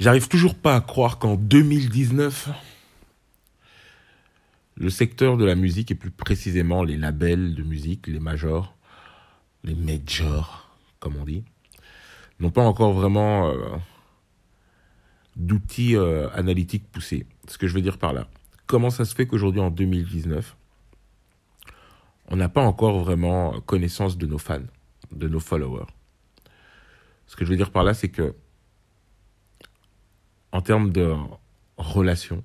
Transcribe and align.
J'arrive 0.00 0.28
toujours 0.28 0.54
pas 0.54 0.76
à 0.76 0.80
croire 0.80 1.18
qu'en 1.18 1.34
2019, 1.34 2.50
le 4.76 4.90
secteur 4.90 5.36
de 5.36 5.44
la 5.44 5.56
musique 5.56 5.90
et 5.90 5.96
plus 5.96 6.12
précisément 6.12 6.84
les 6.84 6.96
labels 6.96 7.56
de 7.56 7.64
musique, 7.64 8.06
les 8.06 8.20
majors, 8.20 8.76
les 9.64 9.74
majors, 9.74 10.70
comme 11.00 11.16
on 11.16 11.24
dit, 11.24 11.42
n'ont 12.38 12.52
pas 12.52 12.62
encore 12.62 12.92
vraiment 12.92 13.48
euh, 13.48 13.56
d'outils 15.34 15.96
euh, 15.96 16.30
analytiques 16.30 16.88
poussés. 16.92 17.26
Ce 17.48 17.58
que 17.58 17.66
je 17.66 17.74
veux 17.74 17.82
dire 17.82 17.98
par 17.98 18.12
là. 18.12 18.28
Comment 18.68 18.90
ça 18.90 19.04
se 19.04 19.16
fait 19.16 19.26
qu'aujourd'hui, 19.26 19.60
en 19.60 19.70
2019, 19.70 20.56
on 22.28 22.36
n'a 22.36 22.48
pas 22.48 22.62
encore 22.62 23.00
vraiment 23.00 23.60
connaissance 23.62 24.16
de 24.16 24.26
nos 24.26 24.38
fans, 24.38 24.62
de 25.10 25.26
nos 25.26 25.40
followers? 25.40 25.86
Ce 27.26 27.34
que 27.34 27.44
je 27.44 27.50
veux 27.50 27.56
dire 27.56 27.72
par 27.72 27.82
là, 27.82 27.94
c'est 27.94 28.10
que 28.10 28.36
en 30.52 30.60
termes 30.60 30.90
de 30.90 31.14
relations, 31.76 32.44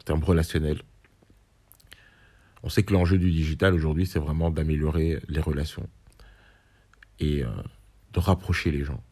en 0.00 0.04
termes 0.04 0.24
relationnels, 0.24 0.82
on 2.62 2.68
sait 2.68 2.84
que 2.84 2.92
l'enjeu 2.92 3.18
du 3.18 3.30
digital 3.30 3.74
aujourd'hui, 3.74 4.06
c'est 4.06 4.18
vraiment 4.18 4.50
d'améliorer 4.50 5.20
les 5.28 5.40
relations 5.40 5.88
et 7.18 7.42
euh, 7.42 7.50
de 8.12 8.20
rapprocher 8.20 8.70
les 8.70 8.84
gens. 8.84 9.02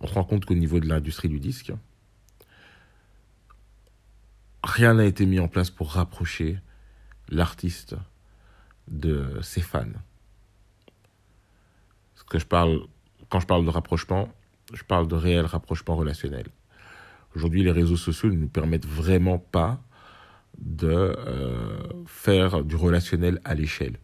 On 0.00 0.06
se 0.06 0.14
rend 0.14 0.24
compte 0.24 0.44
qu'au 0.44 0.54
niveau 0.54 0.80
de 0.80 0.88
l'industrie 0.88 1.28
du 1.28 1.40
disque, 1.40 1.72
rien 4.62 4.94
n'a 4.94 5.06
été 5.06 5.26
mis 5.26 5.38
en 5.38 5.48
place 5.48 5.70
pour 5.70 5.92
rapprocher 5.92 6.58
l'artiste 7.28 7.96
de 8.88 9.40
ses 9.42 9.60
fans. 9.60 9.86
Ce 12.14 12.24
que 12.24 12.38
je 12.38 12.46
parle, 12.46 12.80
quand 13.30 13.40
je 13.40 13.46
parle 13.46 13.64
de 13.64 13.70
rapprochement, 13.70 14.28
je 14.72 14.84
parle 14.84 15.08
de 15.08 15.14
réel 15.14 15.44
rapprochement 15.46 15.96
relationnel. 15.96 16.46
Aujourd'hui, 17.34 17.62
les 17.62 17.70
réseaux 17.70 17.96
sociaux 17.96 18.30
ne 18.30 18.36
nous 18.36 18.48
permettent 18.48 18.86
vraiment 18.86 19.38
pas 19.38 19.80
de 20.58 20.86
euh, 20.86 21.82
faire 22.06 22.62
du 22.62 22.76
relationnel 22.76 23.40
à 23.44 23.54
l'échelle. 23.54 23.96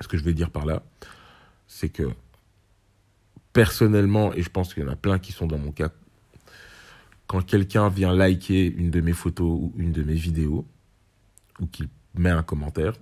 Ce 0.00 0.08
que 0.08 0.16
je 0.16 0.24
veux 0.24 0.34
dire 0.34 0.50
par 0.50 0.66
là, 0.66 0.82
c'est 1.68 1.88
que 1.88 2.10
personnellement, 3.52 4.32
et 4.34 4.42
je 4.42 4.50
pense 4.50 4.74
qu'il 4.74 4.82
y 4.82 4.86
en 4.86 4.90
a 4.90 4.96
plein 4.96 5.18
qui 5.18 5.32
sont 5.32 5.46
dans 5.46 5.58
mon 5.58 5.70
cas, 5.70 5.90
quand 7.26 7.40
quelqu'un 7.40 7.88
vient 7.88 8.12
liker 8.12 8.66
une 8.66 8.90
de 8.90 9.00
mes 9.00 9.12
photos 9.12 9.46
ou 9.46 9.72
une 9.76 9.92
de 9.92 10.02
mes 10.02 10.14
vidéos, 10.14 10.66
ou 11.60 11.66
qu'il 11.66 11.88
met 12.14 12.30
un 12.30 12.42
commentaire, 12.42 12.94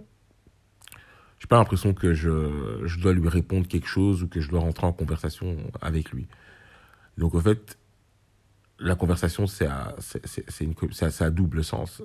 j'ai 1.39 1.48
pas 1.48 1.57
l'impression 1.57 1.92
que 1.92 2.14
je, 2.14 2.83
je, 2.84 3.01
dois 3.01 3.14
lui 3.14 3.29
répondre 3.29 3.67
quelque 3.67 3.89
chose 3.89 4.23
ou 4.23 4.29
que 4.29 4.41
je 4.41 4.48
dois 4.48 4.61
rentrer 4.61 4.86
en 4.86 4.92
conversation 4.92 5.57
avec 5.81 6.12
lui. 6.12 6.29
Donc, 7.19 7.35
en 7.35 7.41
fait, 7.41 7.79
la 8.79 8.95
conversation, 8.95 9.47
c'est 9.47 9.67
à, 9.67 9.95
à, 11.21 11.31
double 11.31 11.65
sens. 11.65 12.03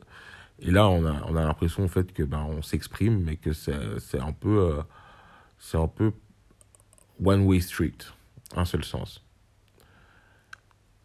Et 0.59 0.71
là, 0.71 0.87
on 0.87 1.05
a, 1.05 1.23
on 1.25 1.35
a 1.35 1.43
l'impression, 1.43 1.83
en 1.83 1.87
fait, 1.87 2.13
que 2.13 2.23
ben, 2.23 2.43
on 2.43 2.61
s'exprime, 2.61 3.23
mais 3.23 3.37
que 3.37 3.53
c'est, 3.53 4.19
un 4.19 4.33
peu, 4.33 4.59
euh, 4.59 4.81
c'est 5.57 5.77
un 5.77 5.87
peu 5.87 6.11
one 7.23 7.41
way 7.41 7.59
street, 7.59 7.97
un 8.55 8.65
seul 8.65 8.83
sens. 8.83 9.23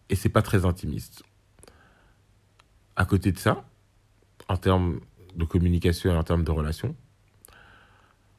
Et 0.09 0.15
c'est 0.15 0.29
pas 0.29 0.43
très 0.43 0.65
intimiste. 0.65 1.23
À 2.97 3.05
côté 3.05 3.33
de 3.33 3.39
ça, 3.39 3.65
en 4.49 4.57
termes 4.57 5.01
de 5.35 5.45
communication 5.45 6.13
et 6.13 6.17
en 6.17 6.25
termes 6.25 6.45
de 6.45 6.51
relation, 6.51 6.95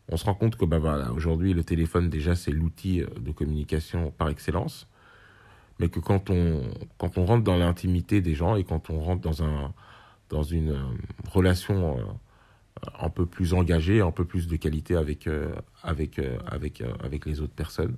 on 0.09 0.17
se 0.17 0.25
rend 0.25 0.35
compte 0.35 0.57
que 0.57 0.65
ben 0.65 0.77
voilà, 0.77 1.11
aujourd'hui, 1.11 1.53
le 1.53 1.63
téléphone, 1.63 2.09
déjà, 2.09 2.35
c'est 2.35 2.51
l'outil 2.51 3.03
de 3.19 3.31
communication 3.31 4.11
par 4.11 4.29
excellence 4.29 4.87
mais 5.79 5.89
que 5.89 5.99
quand 5.99 6.29
on, 6.29 6.61
quand 6.97 7.17
on 7.17 7.25
rentre 7.25 7.43
dans 7.43 7.57
l'intimité 7.57 8.21
des 8.21 8.35
gens 8.35 8.55
et 8.55 8.63
quand 8.63 8.89
on 8.89 8.99
rentre 8.99 9.21
dans, 9.21 9.43
un, 9.43 9.73
dans 10.29 10.43
une 10.43 10.71
euh, 10.71 10.83
relation 11.29 11.97
euh, 11.97 12.03
un 12.99 13.09
peu 13.09 13.25
plus 13.25 13.53
engagée, 13.53 14.01
un 14.01 14.11
peu 14.11 14.25
plus 14.25 14.47
de 14.47 14.55
qualité 14.55 14.95
avec, 14.95 15.27
euh, 15.27 15.53
avec, 15.81 16.19
avec, 16.47 16.83
avec 17.03 17.25
les 17.25 17.41
autres 17.41 17.53
personnes, 17.53 17.95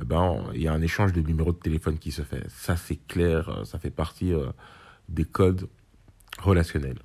eh 0.00 0.04
ben, 0.04 0.44
il 0.54 0.62
y 0.62 0.68
a 0.68 0.72
un 0.72 0.82
échange 0.82 1.12
de 1.12 1.20
numéros 1.20 1.52
de 1.52 1.58
téléphone 1.58 1.98
qui 1.98 2.12
se 2.12 2.22
fait. 2.22 2.44
Ça, 2.48 2.76
c'est 2.76 3.04
clair, 3.08 3.62
ça 3.64 3.78
fait 3.78 3.90
partie 3.90 4.32
des 5.08 5.24
codes 5.24 5.68
relationnels. 6.40 7.00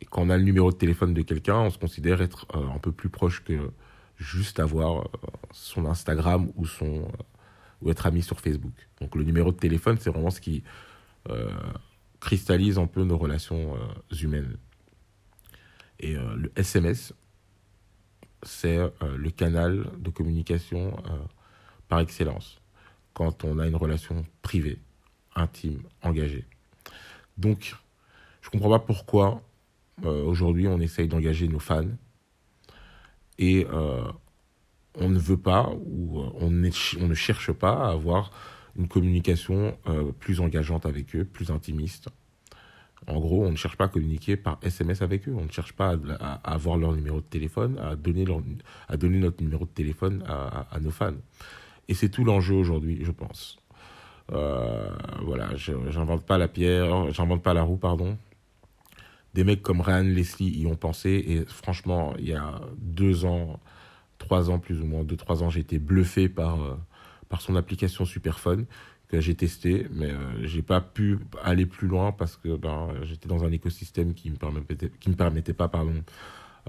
Et 0.00 0.04
quand 0.04 0.22
on 0.22 0.30
a 0.30 0.36
le 0.36 0.42
numéro 0.42 0.72
de 0.72 0.76
téléphone 0.76 1.14
de 1.14 1.22
quelqu'un, 1.22 1.60
on 1.60 1.70
se 1.70 1.78
considère 1.78 2.20
être 2.22 2.48
un 2.52 2.78
peu 2.78 2.90
plus 2.90 3.08
proche 3.08 3.44
que 3.44 3.70
juste 4.16 4.58
avoir 4.58 5.08
son 5.52 5.86
Instagram 5.86 6.50
ou 6.56 6.66
son 6.66 7.06
ou 7.84 7.90
être 7.90 8.06
ami 8.06 8.22
sur 8.22 8.40
Facebook. 8.40 8.74
Donc 9.00 9.14
le 9.14 9.22
numéro 9.22 9.52
de 9.52 9.56
téléphone, 9.56 9.98
c'est 10.00 10.10
vraiment 10.10 10.30
ce 10.30 10.40
qui 10.40 10.64
euh, 11.30 11.50
cristallise 12.18 12.78
un 12.78 12.86
peu 12.86 13.04
nos 13.04 13.18
relations 13.18 13.76
euh, 13.76 14.16
humaines. 14.22 14.56
Et 16.00 16.16
euh, 16.16 16.34
le 16.36 16.52
SMS, 16.56 17.12
c'est 18.42 18.78
le 19.00 19.30
canal 19.30 19.86
de 19.98 20.10
communication 20.10 20.94
par 21.88 22.00
excellence 22.00 22.60
quand 23.14 23.42
on 23.42 23.58
a 23.58 23.66
une 23.66 23.74
relation 23.74 24.26
privée, 24.42 24.78
intime, 25.34 25.80
engagée. 26.02 26.44
Donc, 27.38 27.74
je 28.42 28.48
ne 28.48 28.50
comprends 28.50 28.68
pas 28.68 28.84
pourquoi 28.84 29.42
aujourd'hui 30.02 30.68
on 30.68 30.78
essaye 30.78 31.08
d'engager 31.08 31.48
nos 31.48 31.58
fans 31.58 31.88
et 33.38 33.66
on 34.96 35.08
ne 35.08 35.18
veut 35.18 35.36
pas 35.36 35.70
ou 35.86 36.20
euh, 36.20 36.30
on, 36.40 36.50
ne 36.50 37.14
cherche 37.14 37.52
pas 37.52 37.86
à 37.86 37.90
avoir 37.90 38.30
une 38.76 38.88
communication 38.88 39.76
euh, 39.86 40.12
plus 40.12 40.40
engageante 40.40 40.86
avec 40.86 41.14
eux, 41.16 41.24
plus 41.24 41.50
intimiste. 41.50 42.08
En 43.06 43.20
gros, 43.20 43.44
on 43.44 43.50
ne 43.50 43.56
cherche 43.56 43.76
pas 43.76 43.84
à 43.84 43.88
communiquer 43.88 44.36
par 44.36 44.58
SMS 44.62 45.02
avec 45.02 45.28
eux, 45.28 45.34
on 45.36 45.44
ne 45.44 45.50
cherche 45.50 45.74
pas 45.74 45.94
à, 46.20 46.52
avoir 46.52 46.78
leur 46.78 46.92
numéro 46.92 47.20
de 47.20 47.26
téléphone, 47.26 47.78
à 47.78 47.96
donner, 47.96 48.24
à 48.88 48.96
donner 48.96 49.18
notre 49.18 49.42
numéro 49.42 49.66
de 49.66 49.70
téléphone 49.70 50.24
à, 50.26 50.78
nos 50.80 50.90
fans. 50.90 51.12
Et 51.88 51.92
c'est 51.92 52.08
tout 52.08 52.24
l'enjeu 52.24 52.54
aujourd'hui, 52.54 53.00
je 53.02 53.10
pense. 53.10 53.58
Euh, 54.32 54.88
voilà, 55.22 55.50
j'invente 55.56 56.24
pas 56.24 56.38
la 56.38 56.48
pierre, 56.48 57.12
j'invente 57.12 57.42
pas 57.42 57.52
la 57.52 57.62
roue, 57.62 57.76
pardon. 57.76 58.16
Des 59.34 59.44
mecs 59.44 59.62
comme 59.62 59.82
Ryan 59.82 60.04
Leslie 60.04 60.60
y 60.60 60.66
ont 60.66 60.76
pensé, 60.76 61.10
et 61.10 61.44
franchement, 61.44 62.14
il 62.18 62.28
y 62.28 62.34
a 62.34 62.58
deux 62.78 63.26
ans, 63.26 63.60
trois 64.18 64.50
ans 64.50 64.58
plus 64.58 64.80
ou 64.80 64.86
moins, 64.86 65.04
deux 65.04 65.16
trois 65.16 65.42
ans, 65.42 65.50
j'ai 65.50 65.60
été 65.60 65.78
bluffé 65.78 66.28
par 66.28 66.62
euh, 66.62 66.74
par 67.28 67.40
son 67.40 67.56
application 67.56 68.04
Superphone 68.04 68.66
que 69.08 69.20
j'ai 69.20 69.34
testé, 69.34 69.86
mais 69.90 70.10
euh, 70.10 70.46
j'ai 70.46 70.62
pas 70.62 70.80
pu 70.80 71.18
aller 71.42 71.66
plus 71.66 71.88
loin 71.88 72.12
parce 72.12 72.36
que 72.36 72.56
ben 72.56 72.88
j'étais 73.02 73.28
dans 73.28 73.44
un 73.44 73.52
écosystème 73.52 74.14
qui 74.14 74.30
me 74.30 74.36
permettait 74.36 74.90
qui 75.00 75.10
me 75.10 75.14
permettait 75.14 75.52
pas 75.52 75.68
pardon 75.68 76.02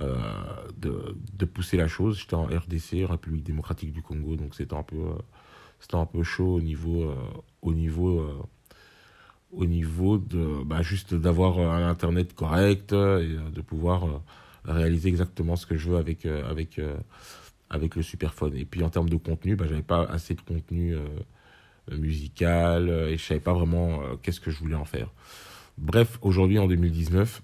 euh, 0.01 0.15
de, 0.77 1.15
de 1.33 1.45
pousser 1.45 1.77
la 1.77 1.87
chose. 1.87 2.19
J'étais 2.19 2.35
en 2.35 2.45
RDC, 2.45 3.05
République 3.07 3.43
démocratique 3.43 3.93
du 3.93 4.01
Congo, 4.01 4.35
donc 4.35 4.55
c'était 4.55 4.75
un 4.75 4.83
peu 4.83 4.97
c'était 5.79 5.95
un 5.95 6.05
peu 6.05 6.23
chaud 6.23 6.55
au 6.55 6.61
niveau 6.61 7.13
au 7.61 7.73
niveau 7.73 8.25
au 9.51 9.65
niveau 9.65 10.17
de 10.17 10.63
bah, 10.65 10.81
juste 10.81 11.13
d'avoir 11.13 11.59
un 11.59 11.87
internet 11.87 12.33
correct 12.33 12.91
et 12.91 13.37
de 13.53 13.61
pouvoir 13.61 14.21
réaliser 14.67 15.09
exactement 15.09 15.55
ce 15.55 15.65
que 15.65 15.77
je 15.77 15.89
veux 15.89 15.97
avec 15.97 16.25
avec 16.25 16.79
avec 17.69 17.95
le 17.95 18.01
Superphone. 18.01 18.55
Et 18.55 18.65
puis 18.65 18.83
en 18.83 18.89
termes 18.89 19.09
de 19.09 19.15
contenu, 19.17 19.55
bah, 19.55 19.65
j'avais 19.67 19.81
pas 19.81 20.03
assez 20.05 20.33
de 20.33 20.41
contenu 20.41 20.95
euh, 20.95 21.07
musical 21.91 22.89
euh, 22.89 23.09
et 23.09 23.17
je 23.17 23.23
savais 23.23 23.39
pas 23.39 23.53
vraiment 23.53 24.01
euh, 24.01 24.15
qu'est-ce 24.21 24.39
que 24.39 24.51
je 24.51 24.59
voulais 24.59 24.75
en 24.75 24.85
faire. 24.85 25.09
Bref, 25.77 26.17
aujourd'hui 26.21 26.59
en 26.59 26.67
2019, 26.67 27.41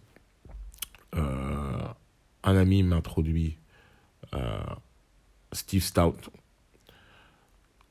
un 1.13 1.93
ami 2.43 2.83
m'introduit 2.83 3.57
Steve 5.51 5.83
Stout. 5.83 6.31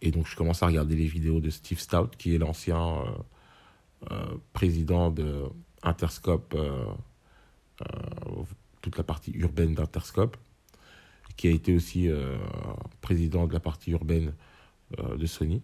Et 0.01 0.11
donc 0.11 0.27
je 0.27 0.35
commence 0.35 0.63
à 0.63 0.67
regarder 0.67 0.97
les 0.97 1.07
vidéos 1.07 1.41
de 1.41 1.51
Steve 1.51 1.79
Stout, 1.79 2.17
qui 2.17 2.35
est 2.35 2.39
l'ancien 2.39 3.05
président 4.55 5.11
de 5.11 5.45
Interscope, 5.83 6.57
toute 8.81 8.97
la 8.97 9.05
partie 9.05 9.33
urbaine 9.33 9.75
d'Interscope 9.75 10.37
qui 11.37 11.49
a 11.49 11.51
été 11.53 11.75
aussi 11.75 12.09
euh, 12.09 12.37
président 13.01 13.47
de 13.47 13.53
la 13.55 13.61
partie 13.61 13.93
urbaine 13.93 14.35
euh, 14.99 15.17
de 15.17 15.25
Sony. 15.25 15.63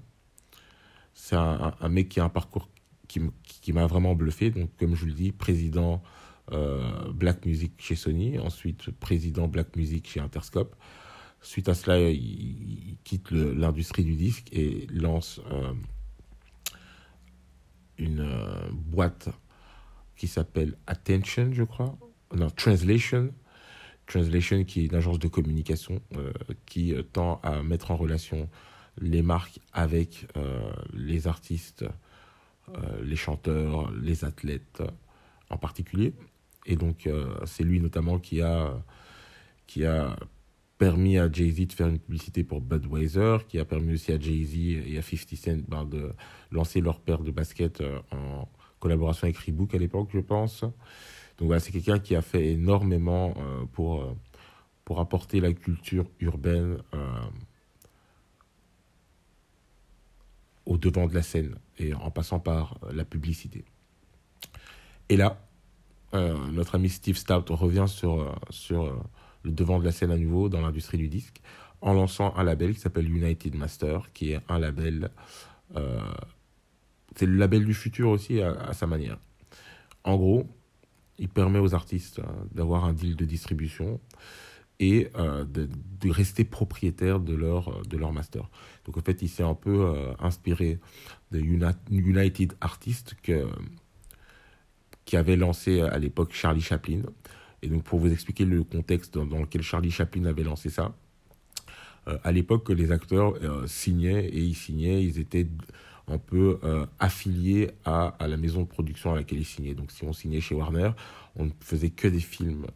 C'est 1.13 1.37
un, 1.37 1.89
mec 1.91 2.09
qui 2.09 2.21
a 2.21 2.25
un 2.25 2.29
parcours 2.31 2.71
qui, 3.09 3.73
m'a 3.73 3.87
vraiment 3.87 4.15
bluffé. 4.15 4.51
Donc, 4.51 4.71
comme 4.79 4.95
je 4.95 5.01
vous 5.01 5.07
le 5.07 5.13
dis, 5.13 5.33
président 5.33 6.03
euh, 6.53 7.11
Black 7.13 7.45
Music 7.45 7.73
chez 7.79 7.95
Sony, 7.95 8.39
ensuite 8.39 8.91
président 8.91 9.49
Black 9.49 9.77
Music 9.77 10.09
chez 10.09 10.21
Interscope. 10.21 10.75
Suite 11.43 11.69
à 11.69 11.75
cela, 11.75 12.01
il, 12.11 12.97
quitte 13.05 13.31
l'industrie 13.31 14.05
du 14.05 14.15
disque 14.15 14.49
et 14.53 14.87
lance 14.91 15.41
une 17.99 18.27
boîte 18.73 19.29
qui 20.17 20.27
s'appelle 20.27 20.77
Attention, 20.87 21.51
je 21.53 21.65
crois. 21.65 21.99
Non, 22.35 22.51
Translation, 22.51 23.33
Translation, 24.07 24.65
qui 24.65 24.83
est 24.83 24.87
une 24.87 24.95
agence 24.95 25.19
de 25.19 25.29
communication 25.29 26.01
euh, 26.17 26.33
qui 26.67 26.95
euh, 26.95 27.03
tend 27.03 27.41
à 27.43 27.63
mettre 27.63 27.91
en 27.91 27.97
relation 27.97 28.49
les 28.99 29.23
marques 29.23 29.61
avec 29.75 30.27
les 30.95 31.27
artistes, 31.27 31.85
les 33.03 33.15
chanteurs, 33.15 33.93
les 33.93 34.25
athlètes 34.25 34.83
en 35.51 35.59
particulier. 35.59 36.15
Et 36.65 36.77
donc, 36.77 37.07
c'est 37.45 37.63
lui 37.63 37.79
notamment 37.79 38.19
qui 38.19 38.41
a, 38.41 38.75
qui 39.67 39.85
a 39.85 40.17
permis 40.79 41.19
à 41.19 41.31
Jay-Z 41.31 41.69
de 41.69 41.73
faire 41.73 41.89
une 41.89 41.99
publicité 41.99 42.45
pour 42.45 42.61
Budweiser, 42.61 43.39
qui 43.49 43.59
a 43.59 43.65
permis 43.65 43.95
aussi 43.95 44.13
à 44.13 44.21
Jay-Z 44.21 44.55
et 44.87 44.99
à 44.99 45.03
50 45.03 45.37
Cent 45.37 45.59
ben, 45.69 45.85
de 45.85 46.13
lancer 46.51 46.81
leur 46.81 47.01
paire 47.01 47.21
de 47.21 47.31
baskets 47.31 47.81
euh, 47.81 47.99
en 48.11 48.49
collaboration 48.79 49.25
avec 49.25 49.39
Reebok 49.39 49.75
à 49.75 49.79
l'époque, 49.79 50.11
je 50.13 50.21
pense. 50.21 50.65
Donc 51.39 51.47
voilà, 51.47 51.61
c'est 51.61 51.73
quelqu'un 51.73 51.99
qui 51.99 52.17
a 52.17 52.23
fait 52.23 52.53
énormément 52.53 53.35
euh, 53.37 53.65
pour, 53.73 54.03
euh, 54.03 54.17
pour 54.85 55.01
apporter 55.01 55.41
la 55.41 55.53
culture 55.53 56.07
urbaine 56.21 56.79
au 60.65 60.79
devant 60.79 61.07
de 61.07 61.15
la 61.15 61.23
scène 61.23 61.57
et 61.79 61.95
en 61.95 62.11
passant 62.11 62.41
par 62.41 62.79
la 62.93 63.05
publicité. 63.05 63.65
Et 65.09 65.17
là, 65.17 65.41
notre 66.13 66.77
ami 66.77 66.89
Steve 66.89 67.17
Stout 67.17 67.45
revient 67.51 67.85
sur, 67.87 68.35
sur 68.49 68.99
le 69.43 69.51
devant 69.51 69.79
de 69.79 69.85
la 69.85 69.93
scène 69.93 70.11
à 70.11 70.17
nouveau 70.17 70.49
dans 70.49 70.61
l'industrie 70.61 70.99
du 70.99 71.09
disque 71.09 71.43
en 71.81 71.95
lançant 71.95 72.35
un 72.37 72.45
label 72.45 72.75
qui 72.75 72.81
s'appelle 72.81 73.09
United 73.09 73.55
Master, 73.55 74.13
qui 74.13 74.33
est 74.33 74.41
un 74.49 74.59
label. 74.59 75.11
Euh, 75.77 76.01
c'est 77.15 77.27
le 77.27 77.37
label 77.37 77.65
du 77.65 77.75
futur 77.75 78.11
aussi 78.11 78.41
à, 78.43 78.73
sa 78.73 78.87
manière. 78.87 79.19
En 80.05 80.17
gros, 80.17 80.47
il 81.19 81.29
permet 81.29 81.59
aux 81.59 81.75
artistes 81.75 82.21
hein, 82.21 82.35
d'avoir 82.53 82.85
un 82.85 82.93
deal 82.93 83.17
de 83.17 83.25
distribution 83.25 84.01
et 84.79 85.09
euh, 85.17 85.45
de, 85.45 85.69
rester 86.11 86.45
propriétaires 86.45 87.19
de 87.19 87.35
leur, 87.35 87.83
de 87.83 87.97
leur 87.97 88.13
master. 88.13 88.49
Donc 88.85 88.97
en 88.99 89.01
fait, 89.01 89.23
il 89.23 89.29
s'est 89.29 89.43
un 89.43 89.55
peu 89.55 89.87
euh, 89.87 90.13
inspiré 90.19 90.79
de 91.33 91.41
United 91.91 92.55
Artists 92.61 93.17
que, 93.23 93.49
qui 95.05 95.17
avait 95.17 95.37
lancé 95.37 95.81
à 95.81 95.99
l'époque 95.99 96.33
Charlie 96.33 96.61
Chaplin. 96.61 97.03
Et 97.63 97.69
donc, 97.69 97.85
pour 97.85 97.99
vous 97.99 98.13
expliquer 98.13 98.45
le 98.45 98.63
contexte 98.63 99.15
dans, 99.19 99.41
lequel 99.41 99.63
Charlie 99.63 99.91
Chaplin 99.91 100.25
avait 100.27 100.45
lancé 100.45 100.71
ça, 100.71 100.95
euh, 102.09 102.19
à 102.23 102.33
l'époque, 102.33 102.69
les 102.71 102.93
acteurs 102.93 103.35
euh, 103.43 103.67
signaient 103.67 104.27
et 104.27 104.41
ils 104.41 104.55
signaient, 104.55 105.03
ils 105.03 105.19
étaient 105.19 105.49
un 106.09 106.19
peu 106.19 106.59
euh, 106.63 106.87
affiliés 106.99 107.71
à, 107.85 108.09
à, 108.19 108.29
la 108.29 108.37
maison 108.37 108.63
de 108.63 108.67
production 108.67 109.13
à 109.13 109.17
laquelle 109.17 109.39
ils 109.39 109.45
signaient. 109.45 109.75
Donc, 109.75 109.91
si 109.91 110.05
on 110.05 110.13
signait 110.13 110.41
chez 110.41 110.55
Warner, 110.55 110.91
on 111.35 111.47
ne 111.47 111.51
faisait 111.61 111.91
que 111.91 112.09
des 112.09 112.21
films 112.21 112.67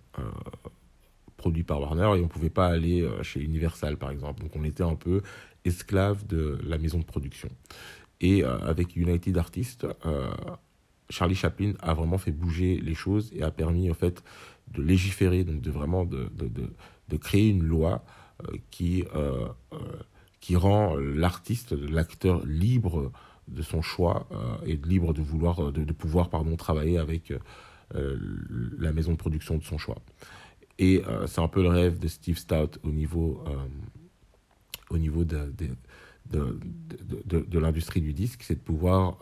produits 1.36 1.62
par 1.62 1.80
Warner 1.80 2.02
et 2.02 2.20
on 2.20 2.24
ne 2.24 2.26
pouvait 2.26 2.50
pas 2.50 2.66
aller 2.66 3.08
chez 3.22 3.40
Universal, 3.40 3.96
par 3.96 4.10
exemple. 4.10 4.42
Donc, 4.42 4.54
on 4.56 4.64
était 4.64 4.82
un 4.82 4.96
peu 4.96 5.22
esclave 5.64 6.26
de 6.26 6.58
la 6.64 6.76
maison 6.76 6.98
de 6.98 7.04
production. 7.04 7.48
Et 8.20 8.44
avec 8.44 8.96
United 8.96 9.38
Artists, 9.38 9.86
Charlie 11.10 11.34
Chaplin 11.34 11.72
a 11.80 11.92
vraiment 11.92 12.18
fait 12.18 12.32
bouger 12.32 12.78
les 12.80 12.94
choses 12.94 13.30
et 13.34 13.42
a 13.42 13.50
permis 13.50 13.90
en 13.90 13.94
fait 13.94 14.22
de 14.72 14.82
légiférer, 14.82 15.44
donc 15.44 15.60
de 15.60 15.70
vraiment 15.70 16.04
de, 16.04 16.30
de, 16.32 16.48
de, 17.08 17.16
créer 17.16 17.48
une 17.48 17.64
loi 17.64 18.04
euh, 18.44 18.56
qui, 18.70 19.04
euh, 19.14 19.48
euh, 19.72 19.76
qui 20.40 20.56
rend 20.56 20.96
l'artiste, 20.96 21.72
l'acteur 21.72 22.44
libre 22.46 23.12
de 23.48 23.62
son 23.62 23.82
choix 23.82 24.28
et 24.64 24.76
libre 24.76 25.12
de 25.12 25.22
vouloir, 25.22 25.72
de, 25.72 25.92
pouvoir 25.92 26.30
pardon, 26.30 26.56
travailler 26.56 26.98
avec 26.98 27.32
la 27.92 28.92
maison 28.92 29.12
de 29.12 29.16
production 29.16 29.58
de 29.58 29.62
son 29.62 29.76
choix. 29.76 29.98
Et 30.78 31.02
c'est 31.26 31.40
un 31.40 31.48
peu 31.48 31.62
le 31.62 31.68
rêve 31.68 31.98
de 31.98 32.08
Steve 32.08 32.38
Stout 32.38 32.78
au 32.84 32.90
niveau, 32.90 33.44
au 34.88 34.98
niveau 34.98 35.24
de, 35.24 35.52
de, 36.30 36.58
de, 37.26 37.40
de 37.40 37.58
l'industrie 37.58 38.00
du 38.00 38.14
disque, 38.14 38.42
c'est 38.42 38.54
de 38.54 38.60
pouvoir 38.60 39.18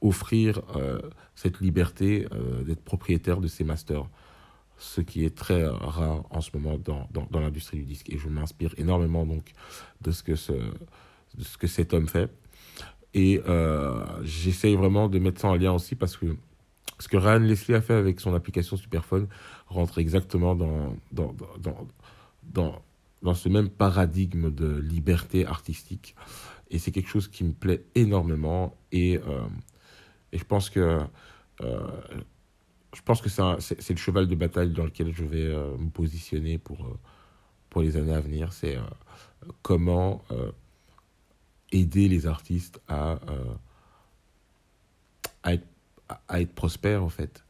offrir 0.00 0.60
cette 1.34 1.60
liberté 1.60 2.26
d'être 2.64 2.84
propriétaire 2.84 3.40
de 3.40 3.48
ses 3.48 3.64
masters 3.64 4.08
ce 4.78 5.00
qui 5.00 5.24
est 5.24 5.34
très 5.34 5.66
rare 5.66 6.24
en 6.30 6.40
ce 6.40 6.50
moment 6.54 6.78
dans, 6.78 7.08
dans, 7.12 7.40
l'industrie 7.40 7.78
du 7.78 7.84
disque. 7.84 8.10
Et 8.10 8.18
je 8.18 8.28
m'inspire 8.28 8.74
énormément 8.76 9.24
donc 9.24 9.52
de 10.00 10.10
ce 10.10 10.22
que, 10.22 10.36
ce, 10.36 10.52
de 10.52 11.44
ce 11.44 11.56
que 11.56 11.66
cet 11.66 11.94
homme 11.94 12.08
fait. 12.08 12.30
Et 13.14 13.40
euh, 13.46 14.04
j'essaye 14.22 14.74
vraiment 14.74 15.08
de 15.08 15.18
mettre 15.18 15.40
ça 15.40 15.48
en 15.48 15.54
lien 15.54 15.72
aussi 15.72 15.94
parce 15.94 16.16
que 16.16 16.36
ce 16.98 17.08
que 17.08 17.16
Ryan 17.16 17.38
Leslie 17.38 17.74
a 17.74 17.80
fait 17.80 17.94
avec 17.94 18.20
son 18.20 18.34
application 18.34 18.76
Superphone 18.76 19.28
rentre 19.66 19.98
exactement 19.98 20.54
dans, 20.54 20.96
dans, 21.12 21.34
dans, 21.58 21.88
dans, 22.42 22.82
dans 23.22 23.34
ce 23.34 23.48
même 23.48 23.70
paradigme 23.70 24.50
de 24.50 24.76
liberté 24.76 25.46
artistique. 25.46 26.14
Et 26.70 26.78
c'est 26.78 26.90
quelque 26.90 27.08
chose 27.08 27.28
qui 27.28 27.44
me 27.44 27.52
plaît 27.52 27.84
énormément. 27.94 28.76
Et, 28.92 29.18
euh, 29.18 29.46
et 30.32 30.38
je 30.38 30.44
pense 30.44 30.70
que 30.70 31.00
euh, 31.62 31.88
je 32.94 33.02
pense 33.02 33.20
que 33.20 33.28
c'est 33.28 33.90
le 33.90 33.98
cheval 33.98 34.28
de 34.28 34.34
bataille 34.34 34.70
dans 34.70 34.84
lequel 34.84 35.12
je 35.12 35.24
vais 35.24 35.42
euh, 35.42 35.76
me 35.76 35.90
positionner 35.90 36.58
pour, 36.58 36.84
euh, 36.84 36.98
pour 37.68 37.82
les 37.82 37.96
années 37.96 38.14
à 38.14 38.20
venir. 38.20 38.52
C'est 38.52 38.76
euh, 38.76 38.82
comment 39.62 40.22
aider 41.72 42.08
les 42.08 42.26
artistes 42.26 42.80
à, 42.86 43.18
à, 45.42 45.54
être, 45.54 45.66
à 46.28 46.44
prospères, 46.46 47.02
en 47.02 47.08
fait, 47.08 47.44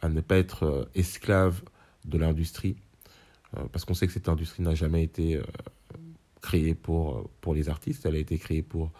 à 0.00 0.08
ne 0.08 0.20
pas 0.20 0.36
être 0.36 0.88
esclaves 0.94 1.62
de 2.04 2.18
l'industrie. 2.18 2.76
parce 3.72 3.84
qu'on 3.84 3.94
sait 3.94 4.06
que 4.06 4.12
cette 4.12 4.28
industrie 4.28 4.62
n'a 4.62 4.74
jamais 4.74 5.02
été 5.02 5.42
créée 6.40 6.74
pour, 6.74 7.28
pour 7.40 7.52
les 7.52 7.68
artistes, 7.68 8.06
elle 8.06 8.14
a 8.14 8.18
été 8.18 8.38
créée 8.38 8.62
pour 8.62 8.92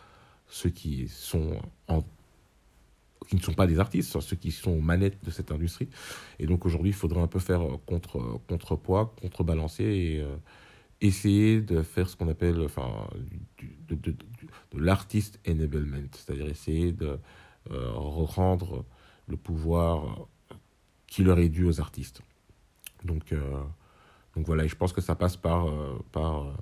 ceux 0.49 0.70
qui 0.70 1.08
sont 1.08 1.61
en 1.88 2.02
qui 3.29 3.37
ne 3.37 3.41
sont 3.41 3.55
pas 3.55 3.67
des 3.67 3.79
artistes, 3.79 4.19
ceux 4.21 4.37
qui 4.37 4.50
sont 4.50 4.73
aux 4.73 4.81
manettes 4.81 5.25
de 5.25 5.31
cette 5.31 5.50
industrie. 5.50 5.88
Et 6.38 6.47
donc 6.47 6.67
aujourd'hui, 6.67 6.91
il 6.91 6.94
faudrait 6.94 7.21
un 7.21 7.26
peu 7.26 7.38
faire 7.38 7.62
euh, 7.62 7.76
contre, 7.87 8.19
euh, 8.19 8.41
contrepoids, 8.49 9.15
contrebalancer 9.21 9.85
et 9.85 10.21
euh, 10.21 10.37
essayer 11.00 11.61
de 11.61 11.82
faire 11.82 12.09
ce 12.09 12.17
qu'on 12.17 12.29
appelle 12.29 12.61
enfin, 12.62 13.09
de, 13.88 13.94
de, 13.94 14.11
de, 14.12 14.79
l'artist 14.79 15.38
enablement, 15.49 16.09
c'est-à-dire 16.12 16.47
essayer 16.47 16.93
de 16.93 17.19
rendre 17.71 18.85
le 19.27 19.37
pouvoir 19.37 20.29
qui 21.06 21.23
leur 21.23 21.38
est 21.38 21.49
dû 21.49 21.65
aux 21.65 21.81
artistes. 21.81 22.23
Donc, 23.05 23.35
donc 24.35 24.47
voilà, 24.47 24.65
et 24.65 24.69
je 24.69 24.77
pense 24.77 24.93
que 24.93 25.00
ça 25.00 25.15
passe 25.15 25.37
par, 25.37 25.67
par, 26.12 26.56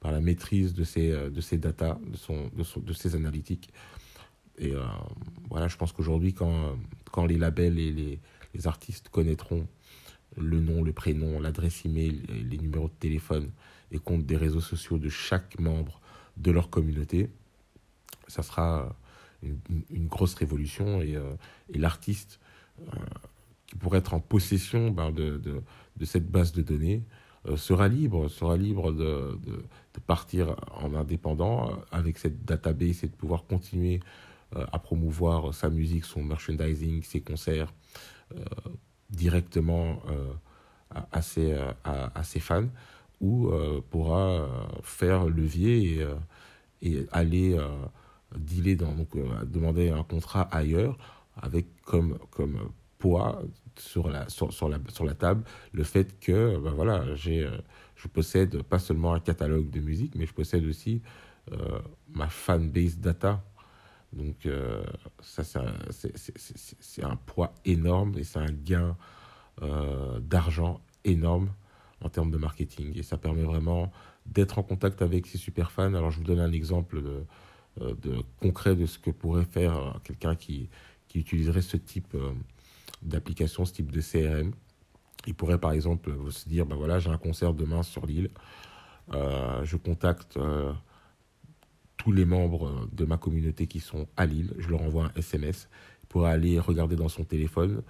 par 0.00 0.12
la 0.12 0.20
maîtrise 0.20 0.74
de 0.74 0.84
ces, 0.84 1.10
de 1.10 1.40
ces 1.40 1.58
data, 1.58 1.98
de, 2.04 2.16
son, 2.16 2.48
de, 2.56 2.62
son, 2.62 2.80
de 2.80 2.92
ces 2.92 3.14
analytiques. 3.14 3.72
Et 4.58 4.72
euh, 4.72 4.84
voilà, 5.50 5.68
je 5.68 5.76
pense 5.76 5.92
qu'aujourd'hui, 5.92 6.32
quand, 6.32 6.76
quand 7.10 7.26
les 7.26 7.36
labels 7.36 7.78
et 7.78 7.90
les, 7.90 8.20
les, 8.54 8.66
artistes 8.66 9.08
connaîtront 9.08 9.66
le 10.36 10.60
nom, 10.60 10.82
le 10.82 10.92
prénom, 10.92 11.40
l'adresse 11.40 11.84
email, 11.84 12.22
les 12.28 12.58
numéros 12.58 12.88
de 12.88 12.94
téléphone 12.94 13.50
et 13.90 13.98
compte 13.98 14.26
des 14.26 14.36
réseaux 14.36 14.60
sociaux 14.60 14.98
de 14.98 15.08
chaque 15.08 15.58
membre 15.58 16.00
de 16.36 16.50
leur 16.50 16.70
communauté, 16.70 17.30
ça 18.28 18.42
sera 18.42 18.96
une, 19.42 19.58
une 19.90 20.06
grosse 20.06 20.34
révolution. 20.34 21.00
Et, 21.02 21.16
euh, 21.16 21.34
et 21.72 21.78
l'artiste 21.78 22.40
euh, 22.80 22.96
qui 23.66 23.76
pourrait 23.76 23.98
être 23.98 24.14
en 24.14 24.20
possession 24.20 24.90
ben, 24.90 25.10
de, 25.10 25.36
de, 25.38 25.62
de, 25.96 26.04
cette 26.04 26.30
base 26.30 26.52
de 26.52 26.62
données 26.62 27.02
sera 27.56 27.88
libre, 27.88 28.28
sera 28.28 28.56
libre 28.56 28.90
de, 28.90 29.38
de, 29.44 29.52
de, 29.52 30.00
partir 30.06 30.56
en 30.80 30.94
indépendant 30.94 31.78
avec 31.92 32.16
cette 32.16 32.46
database 32.46 33.04
et 33.04 33.08
de 33.08 33.14
pouvoir 33.14 33.44
continuer 33.44 34.00
à 34.72 34.78
promouvoir 34.78 35.54
sa 35.54 35.68
musique, 35.68 36.04
son 36.04 36.22
merchandising, 36.22 37.02
ses 37.02 37.20
concerts 37.20 37.72
euh, 38.34 38.44
directement 39.10 40.02
euh, 40.10 40.32
à, 41.12 41.22
ses, 41.22 41.56
à, 41.84 42.22
ses, 42.22 42.40
fans 42.40 42.68
ou 43.20 43.50
pourra 43.90 44.48
faire 44.82 45.24
levier 45.26 46.06
et, 46.82 47.06
aller 47.10 47.58
dealer 48.36 48.76
dans, 48.76 48.94
demander 49.44 49.90
un 49.90 50.04
contrat 50.04 50.42
ailleurs 50.52 50.96
avec 51.36 51.66
comme, 51.82 52.18
comme 52.30 52.70
poids 52.98 53.42
sur 53.76 54.08
la, 54.08 54.28
sur, 54.28 54.68
la, 54.68 54.78
sur 54.88 55.04
la 55.04 55.14
table 55.14 55.42
le 55.72 55.82
fait 55.82 56.18
que 56.20 56.58
ben 56.58 56.72
voilà, 56.72 57.14
j'ai, 57.14 57.48
je 57.96 58.08
possède 58.08 58.62
pas 58.62 58.78
seulement 58.78 59.14
un 59.14 59.20
catalogue 59.20 59.70
de 59.70 59.80
musique, 59.80 60.14
mais 60.14 60.26
je 60.26 60.34
possède 60.34 60.64
aussi 60.66 61.00
euh, 61.52 61.80
ma 62.08 62.28
fanbase 62.28 62.98
data 62.98 63.42
donc, 64.14 64.46
euh, 64.46 64.82
ça, 65.20 65.42
c'est 65.92 67.02
un 67.02 67.16
poids 67.16 67.52
énorme 67.64 68.16
et 68.16 68.24
c'est 68.24 68.38
un 68.38 68.52
gain 68.52 68.96
euh, 69.62 70.20
d'argent 70.20 70.80
énorme 71.04 71.50
en 72.00 72.08
termes 72.08 72.30
de 72.30 72.36
marketing. 72.36 72.96
Et 72.96 73.02
ça 73.02 73.16
permet 73.16 73.42
vraiment 73.42 73.92
d'être 74.26 74.58
en 74.58 74.62
contact 74.62 75.02
avec 75.02 75.26
ses 75.26 75.38
super 75.38 75.72
fans. 75.72 75.94
Alors, 75.94 76.10
je 76.10 76.18
vous 76.18 76.24
donne 76.24 76.40
un 76.40 76.52
exemple 76.52 77.02
euh, 77.80 78.22
concret 78.40 78.76
de 78.76 78.86
ce 78.86 78.98
que 78.98 79.10
pourrait 79.10 79.44
faire 79.44 79.98
quelqu'un 80.04 80.36
qui, 80.36 80.68
qui 81.08 81.18
utiliserait 81.18 81.62
ce 81.62 81.76
type 81.76 82.16
d'application, 83.02 83.64
ce 83.64 83.72
type 83.72 83.90
de 83.90 84.00
CRM. 84.00 84.52
Il 85.26 85.34
pourrait, 85.34 85.58
par 85.58 85.72
exemple, 85.72 86.12
se 86.30 86.48
dire, 86.48 86.66
ben 86.66 86.76
voilà, 86.76 86.98
j'ai 87.00 87.10
un 87.10 87.18
concert 87.18 87.52
demain 87.52 87.82
sur 87.82 88.06
l'île. 88.06 88.30
je 89.10 89.76
contacte 89.76 90.38
tous 92.04 92.12
les 92.12 92.26
membres 92.26 92.86
de 92.92 93.06
ma 93.06 93.16
communauté 93.16 93.66
qui 93.66 93.80
sont 93.80 94.06
à 94.18 94.26
Lille, 94.26 94.52
je 94.58 94.68
leur 94.68 94.82
envoie 94.82 95.06
un 95.06 95.12
SMS 95.18 95.70
pour 96.10 96.26
aller 96.26 96.58
regarder 96.58 96.96
dans 96.96 97.08
son 97.08 97.24
téléphone, 97.24 97.82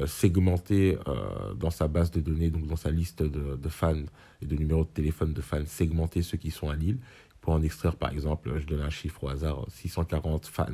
euh, 0.00 0.06
segmenter 0.06 0.96
euh, 1.06 1.52
dans 1.52 1.68
sa 1.68 1.86
base 1.86 2.10
de 2.10 2.22
données, 2.22 2.48
donc 2.48 2.66
dans 2.66 2.76
sa 2.76 2.90
liste 2.90 3.22
de, 3.22 3.68
fans 3.68 4.04
et 4.40 4.46
de 4.46 4.56
numéros 4.56 4.84
de 4.84 4.88
téléphone 4.88 5.34
de 5.34 5.42
fans, 5.42 5.66
segmenter 5.66 6.22
ceux 6.22 6.38
qui 6.38 6.50
sont 6.50 6.70
à 6.70 6.76
Lille 6.76 6.96
pour 7.42 7.52
en 7.52 7.60
extraire 7.60 7.94
par 7.96 8.10
exemple, 8.10 8.58
je 8.58 8.64
donne 8.64 8.80
un 8.80 8.88
chiffre 8.88 9.24
au 9.24 9.28
hasard, 9.28 9.66
640 9.68 10.46
fans 10.46 10.66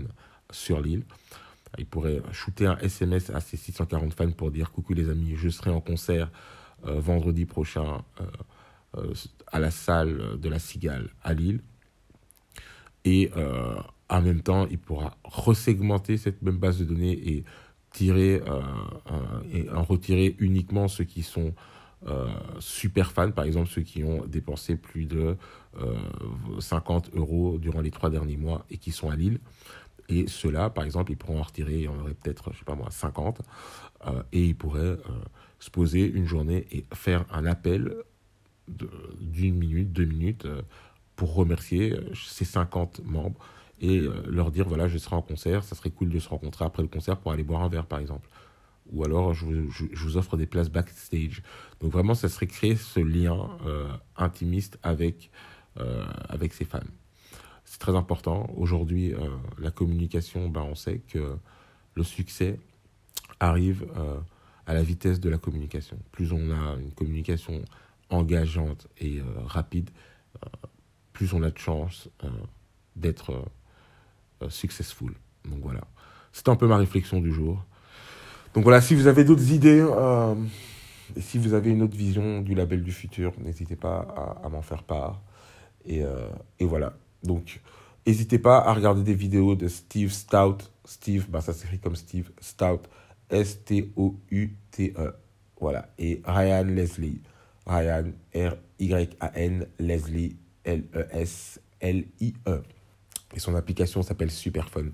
sur 0.53 0.81
l'île. 0.81 1.03
Il 1.79 1.87
pourrait 1.87 2.23
shooter 2.31 2.67
un 2.67 2.79
SMS 2.79 3.29
à 3.31 3.41
ces 3.41 3.57
640 3.57 4.15
fans 4.15 4.31
pour 4.31 4.53
dire 4.53 4.71
coucou 4.71 4.95
les 4.95 5.11
amis, 5.11 5.35
je 5.35 5.49
serai 5.49 5.71
en 5.71 5.81
concert 5.81 6.31
vendredi 6.85 7.45
prochain 7.45 8.05
à 9.49 9.59
la 9.59 9.73
salle 9.73 10.39
de 10.39 10.49
la 10.49 10.61
Cigale 10.61 11.09
à 11.25 11.35
Lille. 11.35 11.61
Et 13.05 13.31
euh, 13.37 13.75
en 14.09 14.23
même 14.23 14.41
temps, 14.41 14.67
il 14.71 14.79
pourra 14.79 15.17
resegmenter 15.25 16.17
cette 16.17 16.43
même 16.43 16.57
base 16.57 16.79
de 16.79 16.85
données 16.85 17.13
et 17.13 17.45
tirer 17.91 18.43
euh, 18.47 18.61
et 19.53 19.71
en 19.71 19.85
retirer 19.85 20.35
uniquement 20.39 20.89
ceux 20.89 21.05
qui 21.05 21.23
sont 21.23 21.55
euh, 22.07 22.29
super 22.59 23.13
fans, 23.13 23.31
par 23.31 23.45
exemple 23.45 23.71
ceux 23.71 23.83
qui 23.83 24.05
ont 24.05 24.25
dépensé 24.27 24.77
plus 24.77 25.07
de 25.07 25.37
50 26.59 27.11
euros 27.15 27.59
durant 27.59 27.81
les 27.81 27.91
trois 27.91 28.11
derniers 28.11 28.37
mois 28.37 28.65
et 28.71 28.79
qui 28.79 28.91
sont 28.91 29.11
à 29.11 29.17
Lille. 29.17 29.41
Et 30.09 30.27
ceux-là, 30.27 30.69
par 30.69 30.85
exemple, 30.85 31.13
ils 31.13 31.17
pourront 31.17 31.41
en 31.41 31.43
retirer, 31.43 31.77
il 31.77 31.83
y 31.83 31.89
en 31.89 31.99
aurait 31.99 32.15
peut-être, 32.15 32.53
je 32.53 32.59
sais 32.59 32.65
pas 32.65 32.75
moi, 32.75 32.91
50, 32.91 33.41
et 34.33 34.45
ils 34.45 34.55
pourraient 34.55 34.99
se 35.59 35.71
poser 35.71 36.07
une 36.07 36.27
journée 36.27 36.67
et 36.71 36.85
faire 36.93 37.25
un 37.33 37.47
appel 37.47 37.95
d'une 38.69 39.57
minute, 39.57 39.93
deux 39.93 40.05
minutes, 40.05 40.47
pour 41.17 41.35
remercier 41.35 41.97
ces 42.15 42.45
50 42.45 43.01
membres 43.05 43.39
et 43.81 43.99
euh, 43.99 44.23
leur 44.27 44.51
dire 44.51 44.67
voilà, 44.67 44.89
je 44.89 44.99
serai 44.99 45.17
en 45.17 45.23
concert, 45.23 45.65
ça 45.65 45.75
serait 45.75 45.91
cool 45.91 46.09
de 46.09 46.19
se 46.19 46.29
rencontrer 46.29 46.65
après 46.65 46.83
le 46.83 46.89
concert 46.89 47.19
pour 47.19 47.33
aller 47.33 47.43
boire 47.43 47.63
un 47.63 47.69
verre 47.69 47.87
par 47.87 47.99
exemple. 47.99 48.29
Ou 48.93 49.05
alors 49.05 49.33
je 49.33 49.47
vous, 49.47 50.17
offre 50.17 50.37
des 50.37 50.47
places 50.47 50.71
backstage. 50.71 51.43
Donc 51.81 51.91
vraiment, 51.91 52.15
ça 52.15 52.29
serait 52.29 52.47
créer 52.47 52.77
ce 52.77 53.01
lien 53.01 53.49
euh, 53.67 53.89
intimiste 54.17 54.79
avec, 54.83 55.31
euh, 55.79 56.05
avec 56.29 56.53
ses 56.53 56.67
fans. 56.67 56.81
C'est 57.65 57.79
très 57.79 57.97
important. 57.97 58.51
Aujourd'hui, 58.57 59.15
la 59.59 59.71
communication, 59.71 60.51
ben, 60.51 60.61
on 60.61 60.75
sait 60.75 60.99
que 61.09 61.39
le 61.95 62.05
succès 62.05 62.61
arrive 63.41 63.87
à 64.67 64.75
la 64.75 64.83
vitesse 64.83 65.19
de 65.19 65.31
la 65.31 65.39
communication. 65.39 65.99
Plus 66.13 66.33
on 66.33 66.51
a 66.51 66.77
une 66.79 66.93
communication 66.93 67.65
engageante 68.11 68.87
et 69.01 69.23
rapide, 69.47 69.89
plus 71.15 71.33
on 71.33 71.43
a 71.43 71.51
de 71.51 71.57
chance 71.57 72.11
euh, 72.25 72.29
d'être 72.97 73.33
euh, 73.33 73.43
euh, 74.43 74.51
successful. 74.51 75.15
Donc 75.47 75.61
voilà. 75.63 75.81
C'était 76.33 76.51
un 76.51 76.57
peu 76.57 76.67
ma 76.67 76.77
réflexion 76.77 77.21
du 77.21 77.33
jour. 77.33 77.65
Donc 78.53 78.65
voilà, 78.65 78.83
si 78.83 78.95
vous 78.95 79.07
avez 79.07 79.25
d'autres 79.25 79.51
idées 79.53 79.87
et 81.17 81.21
si 81.21 81.39
vous 81.39 81.55
avez 81.55 81.71
une 81.71 81.83
autre 81.83 81.97
vision 81.97 82.41
du 82.41 82.55
label 82.55 82.83
du 82.83 82.93
futur, 82.93 83.33
n'hésitez 83.41 83.77
pas 83.77 84.41
à, 84.43 84.49
m'en 84.49 84.63
faire 84.63 84.83
part. 84.83 85.23
Et, 85.85 86.03
et, 86.59 86.65
voilà. 86.65 86.95
Donc, 87.23 87.61
n'hésitez 88.07 88.39
pas 88.39 88.59
à 88.59 88.73
regarder 88.73 89.03
des 89.03 89.15
vidéos 89.15 89.55
de 89.55 89.67
Steve 89.69 90.11
Stout. 90.11 90.59
Steve, 90.85 91.29
bah, 91.29 91.41
ça 91.41 91.53
s'écrit 91.53 91.79
comme 91.79 91.97
Steve 91.97 92.31
Stout. 92.41 92.83
S-T-O-U-T-E. 93.31 95.15
Voilà. 95.61 95.89
Et 95.99 96.23
Ryan 96.25 96.65
Leslie. 96.65 97.21
Ryan, 97.67 98.13
R-Y-A-N, 98.35 99.67
Leslie, 99.79 100.37
L-E-S-L-I-E. 100.65 102.51
E. 102.51 102.63
Et 103.35 103.41
son 103.41 103.55
application 103.55 104.03
s'appelle 104.03 104.31
Superphone. 104.31 104.93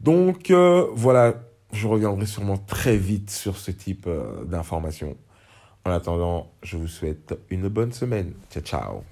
Donc 0.00 0.50
euh, 0.50 0.86
voilà, 0.92 1.34
je 1.72 1.86
reviendrai 1.86 2.26
sûrement 2.26 2.58
très 2.58 2.96
vite 2.96 3.30
sur 3.30 3.56
ce 3.56 3.70
type 3.70 4.06
euh, 4.06 4.44
d'informations. 4.44 5.16
En 5.84 5.92
attendant, 5.92 6.52
je 6.62 6.76
vous 6.76 6.88
souhaite 6.88 7.38
une 7.48 7.68
bonne 7.68 7.92
semaine. 7.92 8.34
Ciao, 8.50 8.62
ciao. 8.62 9.04